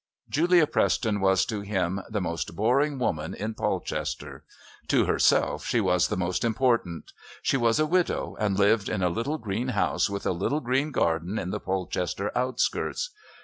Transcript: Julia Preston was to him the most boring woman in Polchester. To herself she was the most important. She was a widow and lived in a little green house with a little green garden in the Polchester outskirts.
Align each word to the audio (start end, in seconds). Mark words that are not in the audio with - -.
Julia 0.27 0.65
Preston 0.65 1.19
was 1.19 1.45
to 1.45 1.61
him 1.61 2.01
the 2.09 2.21
most 2.21 2.55
boring 2.55 2.97
woman 2.97 3.35
in 3.35 3.53
Polchester. 3.53 4.43
To 4.87 5.05
herself 5.05 5.63
she 5.63 5.79
was 5.79 6.07
the 6.07 6.17
most 6.17 6.43
important. 6.43 7.11
She 7.43 7.55
was 7.55 7.79
a 7.79 7.85
widow 7.85 8.35
and 8.39 8.57
lived 8.57 8.89
in 8.89 9.03
a 9.03 9.09
little 9.09 9.37
green 9.37 9.67
house 9.67 10.09
with 10.09 10.25
a 10.25 10.31
little 10.31 10.59
green 10.59 10.89
garden 10.91 11.37
in 11.37 11.51
the 11.51 11.59
Polchester 11.59 12.35
outskirts. 12.35 13.11